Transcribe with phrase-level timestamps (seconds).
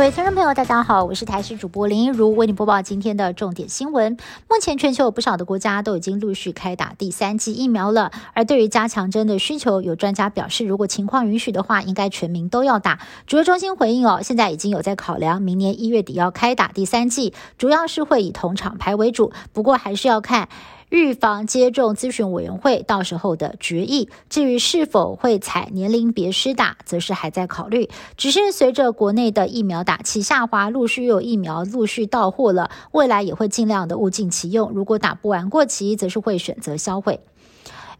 [0.00, 4.16] 各位听众朋友，大家好，我是台视主播林一如，为您播报今天的重点新闻。
[4.48, 12.98] 目前全球有不少的国家都已经陆续开打第三剂疫苗了，而对于加强针的需求，有专家表示，如果情况允许的话，应该全民都要打。
[13.26, 20.48] 主要中心回应哦，现在已经有在考量，明年一月底要开打第三剂，主要是会以同厂牌为主，不过还是要看。
[20.90, 27.88] 预防接种咨询委员会到时候的决议，至于是否会采年龄别施打，则是还在考虑。
[28.16, 34.70] 只是随着国内的疫苗打气下滑，陆续有疫苗陆续到货了，未来也会尽量的物尽其用。
[34.72, 37.20] 如果打不完过期，则是会选择销毁。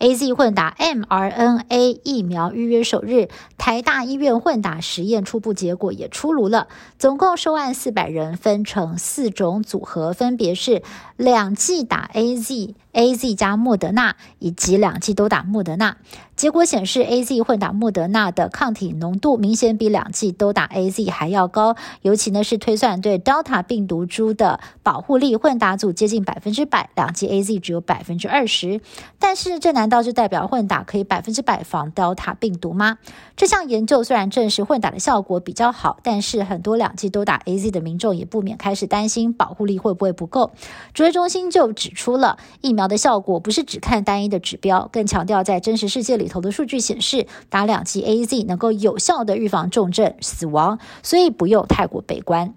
[0.00, 3.28] A Z 混打 mRNA 疫苗预约首日，
[3.58, 6.68] 台大医院混打实验初步结果也出炉了。
[6.98, 10.82] 总共受案四百人，分成四种组合，分别是
[11.18, 15.96] 两剂打 A Z、A Z 加莫德纳，以及两剂都打莫德纳。
[16.34, 28.80] 结果显示，A Z 混打莫德纳的抗体浓度明显比两剂都打 A Z 还要高，尤其呢是推算对 Delta 病毒株的保护力，混打组接近百分之百，两剂 A Z 只有百分之二十。
[29.18, 32.96] 但是这难道就代表混打可以百分之百防 Delta 病毒吗？
[33.36, 40.52] 这项研究虽然证实混打的效果比较好，但是很多两剂都打 A Z 的民众也不免开始担心保护力会不会不够。
[40.94, 46.28] 指挥中心就指出了，疫苗的效果不是只看单一的指标，更强调在真实世界里。
[46.28, 52.54] 头的数据显示，打两剂 A Z 能够有效的预防重症死亡，所以不用太过悲观。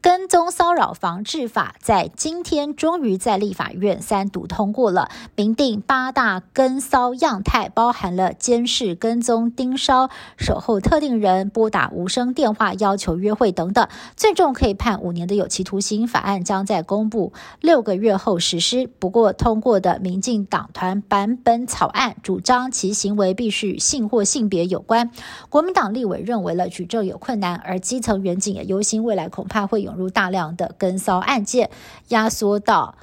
[0.00, 16.06] 跟踪骚扰防治法在今天终于在立法院三读通过了，明定八大跟骚样态，包含了监视、跟踪、盯梢、守候特定人、拨打无声电话、要求约会等等，最重可以判五年的有期徒刑。
[16.06, 18.86] 法案将在公布六个月后实施。
[18.86, 25.10] 不过，通过的民进党团版本草案主张其行为必须与性或性别有关，
[25.48, 29.78] 国民党立委认为了举证有困难，而基层远警也忧心未来恐怕会。
[29.88, 31.70] 涌入大量的跟骚案件，
[32.08, 32.96] 压缩到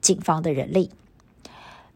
[0.00, 0.90] 警方的人力。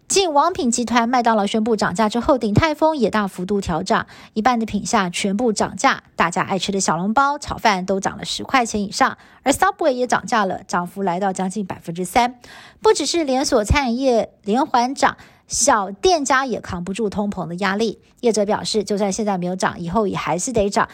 [0.06, 6.04] 近王品集团麦当劳宣布涨价之后，鼎泰丰也大幅度调涨，一半的品项全部涨价。
[6.14, 12.38] 大家爱吃的小笼包、炒饭都涨了十块钱以上，而 Subway 也涨价了，涨幅来到将近百分之三。
[12.80, 15.16] 不只是连锁餐饮业连环涨，
[15.48, 17.98] 小店家也扛不住通膨的压力。
[18.20, 20.88] 业者表示，就算现在没有涨，以后也还是得涨。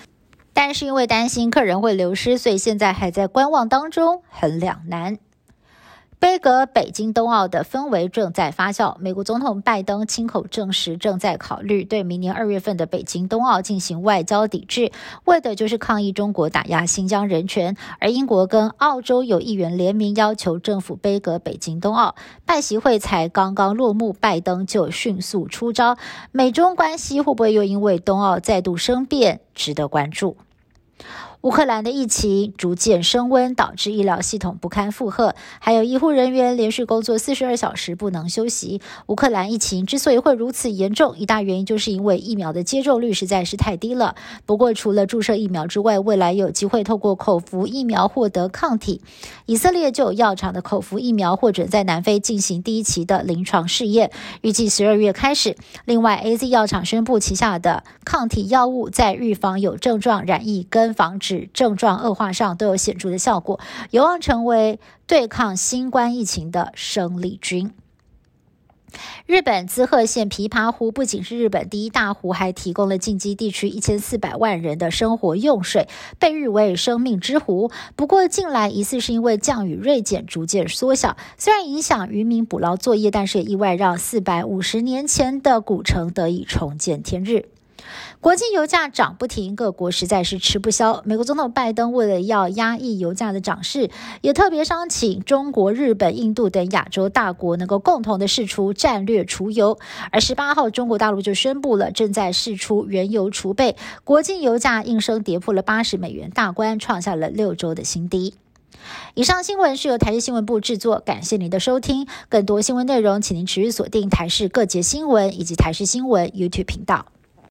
[0.55, 5.19] 但是因为担心客人会流失，所以现在还在观望当中，很两难。
[6.23, 8.97] 杯葛北京冬奥的氛围正在发酵。
[9.01, 14.93] 美国总统拜登亲口证实，正在考虑对明年二月份的北京冬奥进行外交抵制，
[15.25, 17.77] 为的就是抗议中国打压新疆人权。
[17.99, 22.15] 而英国跟澳洲有议员联名要求政府杯葛北京冬奥。
[22.47, 25.99] 拜习会才刚刚落幕，拜登就迅速出招。
[26.31, 30.37] 美中关系会不会又因为冬奥再度生变，值得关注。
[31.43, 38.81] 乌克兰的疫情逐渐升温，导致医疗系统不堪负荷，还有医护人员连续工作四十二小时不能休息。
[39.07, 44.15] 乌克兰疫情之所以会如此严重，一大原因就是因为疫苗的接种率实在是太低了。
[44.47, 49.01] 不过，除了注射疫苗之外，未来有机会透过口服疫苗获得抗体。
[49.47, 55.57] 以色列就有药厂的口服疫苗获准在南非进行第一期的临床试验，预计十二月开始。
[55.87, 61.32] 另外，A Z 药厂宣布旗下的抗体药物在预防有症状染疫跟防止。
[61.53, 63.61] 症状恶化上都有显著的效果，
[63.91, 67.73] 有望成为对抗新冠疫情的生力军。
[69.25, 75.89] 日本滋贺县琵琶湖不仅是日本第一大湖，还提供了近畿地区一千四百万人的生活用水，
[76.19, 77.71] 被誉为生命之湖。
[77.97, 87.49] 不过近来疑似是因为降雨锐减，逐渐缩小，虽然影响渔民捕捞作业，但是也意外让四百五十年前的古城得以重见天日。
[88.21, 91.03] 国际油价涨不停，各国实在是吃不消。
[91.05, 99.79] 美国总统拜登为了要压抑油价的涨势，也特别商请中国、日本、印度等亚洲大国能够共同的释出战略储油。
[100.11, 108.35] 而十八号，中国大陆就宣布了正在释出原油储备，国际油价应声跌破了八十美元大关，创下了六周的新低。
[109.15, 112.09] 以上新闻是由台视新闻部制作，感谢您的收听。
[112.29, 117.07] 更多新闻内容，请您持续锁定台视各节新闻以及台视新闻 YouTube 频道。